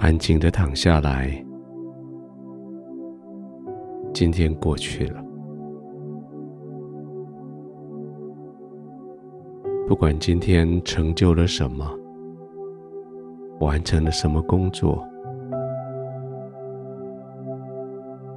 [0.00, 1.30] 安静的躺下来。
[4.14, 5.22] 今天过去了，
[9.86, 11.86] 不管今天成就了什么，
[13.60, 15.06] 完成了什么工作，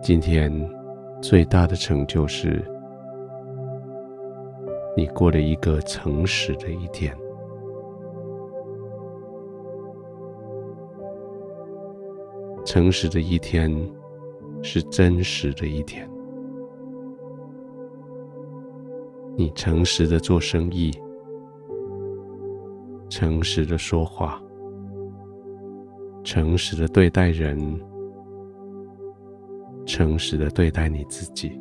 [0.01, 0.51] 今天
[1.21, 2.61] 最大的成就是
[4.97, 7.15] 你过了一个诚实的一天。
[12.65, 13.71] 诚实的一天，
[14.61, 16.09] 是真实的一天。
[19.35, 20.91] 你诚实的做生意，
[23.09, 24.41] 诚实的说话，
[26.23, 27.59] 诚实的对待人，
[29.85, 31.59] 诚实的对待你自己，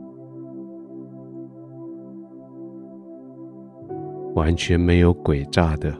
[4.34, 5.92] 完全没有诡诈的，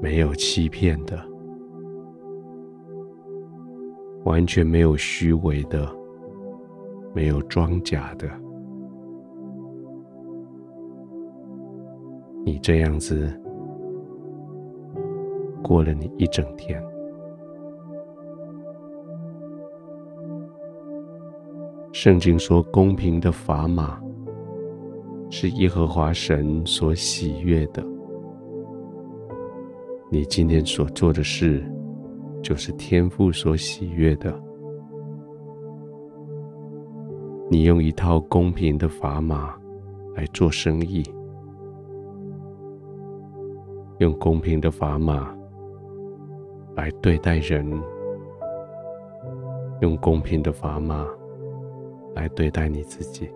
[0.00, 1.29] 没有欺骗的。
[4.24, 5.88] 完全没有虚伪的，
[7.14, 8.28] 没有装假的。
[12.44, 13.32] 你这样子
[15.62, 16.82] 过了你一整天。
[21.92, 24.00] 圣经说，公平的砝码
[25.28, 27.84] 是耶和华神所喜悦的。
[30.08, 31.62] 你今天所做的事，
[32.42, 34.32] 就是天父所喜悦的。
[37.50, 39.56] 你用一套公平的砝码
[40.14, 41.02] 来做生意，
[43.98, 45.36] 用公平的砝码
[46.76, 47.68] 来对待人，
[49.80, 51.06] 用公平的砝码
[52.14, 53.28] 来对待你自己。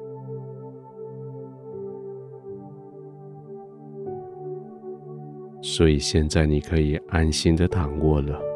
[5.60, 8.53] 所以现在你可以安心的躺卧了。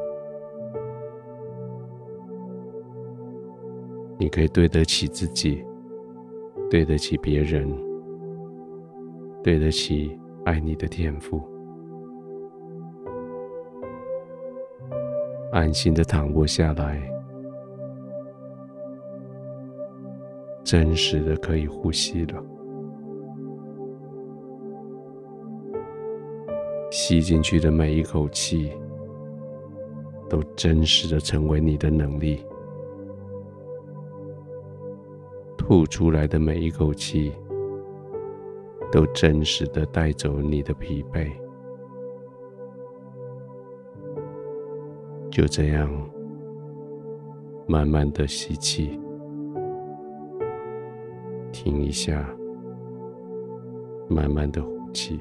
[4.21, 5.65] 你可以对得起自己，
[6.69, 7.73] 对得起别人，
[9.45, 11.41] 对得起爱你的天赋，
[15.53, 17.01] 安心的躺卧下来，
[20.65, 22.45] 真实的可以呼吸了，
[26.91, 28.73] 吸进去的每一口气，
[30.29, 32.45] 都真实的成为你的能力。
[35.69, 37.31] 吐出来的每一口气，
[38.91, 41.31] 都真实的带走你的疲惫。
[45.31, 45.93] 就这样，
[47.67, 48.99] 慢慢的吸气，
[51.53, 52.27] 停一下，
[54.09, 55.21] 慢慢的呼气，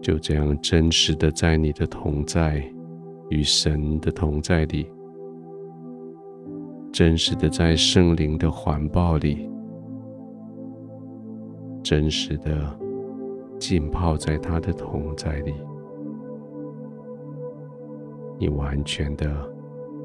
[0.00, 2.64] 就这样真实的在你的同在。
[3.32, 4.86] 与神的同在里，
[6.92, 9.48] 真实的在圣灵的环抱里，
[11.82, 12.78] 真实的
[13.58, 15.54] 浸泡在他的同在里，
[18.38, 19.50] 你完全的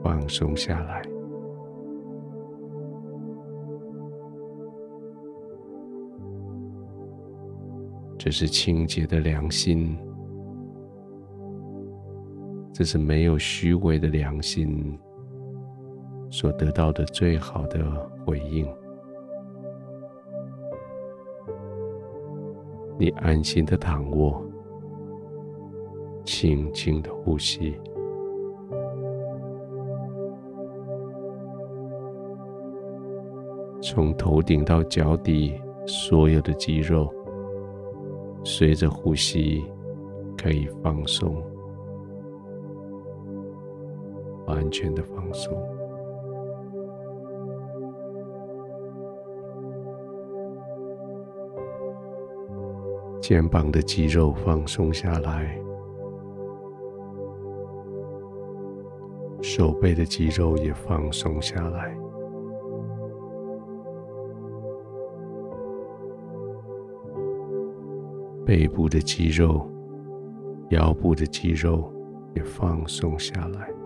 [0.02, 1.02] 放松下来，
[8.18, 9.98] 这是清洁的良心。
[12.78, 14.96] 这是没有虚伪的良心
[16.30, 17.84] 所得到的最好的
[18.24, 18.72] 回应。
[23.00, 24.46] 你安心的躺卧，
[26.24, 27.74] 轻轻的呼吸，
[33.82, 37.12] 从头顶到脚底，所有的肌肉
[38.44, 39.66] 随着呼吸
[40.38, 41.44] 可以放松。
[44.48, 45.56] 完全的放松，
[53.22, 55.60] 肩膀的肌肉放松下来，
[59.42, 61.94] 手背的肌肉也放松下来，
[68.46, 69.70] 背部的肌肉、
[70.70, 71.92] 腰部的肌肉
[72.34, 73.77] 也放松下来。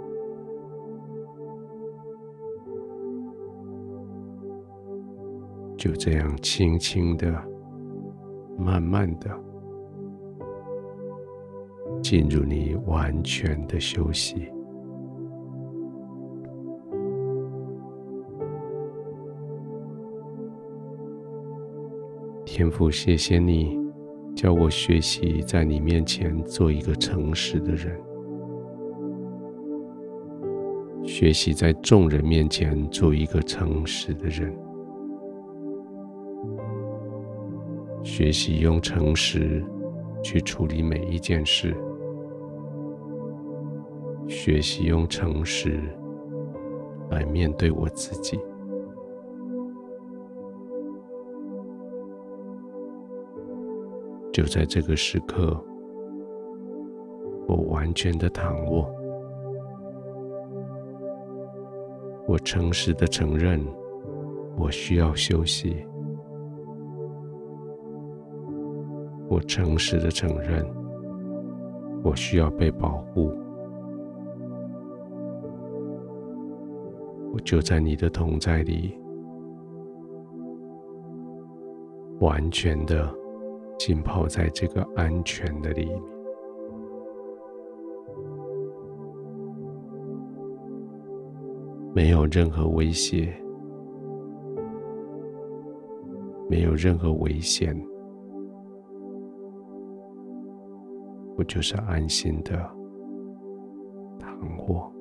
[5.82, 7.34] 就这样，轻轻的、
[8.56, 9.32] 慢慢的
[12.04, 14.48] 进入你完全的休息。
[22.46, 23.76] 天父，谢谢你
[24.36, 28.00] 教我学习在你面前做一个诚实的人，
[31.04, 34.56] 学习在众人面前做一个诚实的人，
[38.04, 39.64] 学习用诚实
[40.24, 41.76] 去处理每一件事，
[44.28, 45.82] 学习用诚实
[47.10, 48.40] 来面对我自己。
[54.34, 55.62] 就在这个时刻，
[57.48, 58.90] 我完全的躺卧，
[62.28, 63.62] 我诚实的承认，
[64.58, 65.86] 我需要休息，
[69.32, 70.62] 我诚实的承认，
[72.04, 73.32] 我需要被保护，
[77.34, 78.94] 我就在你的同在里，
[82.20, 83.10] 完全的。
[83.80, 86.02] 浸泡在这个安全的里面，
[91.96, 93.34] 没有任何威胁，
[96.48, 97.76] 没有任何危险，
[101.42, 102.52] 我就是安心的
[104.20, 104.32] 躺
[104.68, 104.94] 卧，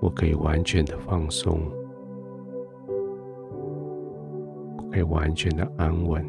[0.00, 1.60] 我可以完全的放松。
[4.90, 6.28] 可以完全的安稳，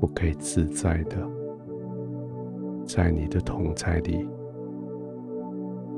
[0.00, 1.16] 我可以自在的
[2.84, 4.28] 在你的同在里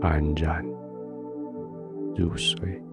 [0.02, 0.62] 安然
[2.14, 2.85] 入睡。